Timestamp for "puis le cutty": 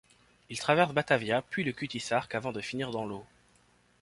1.43-1.99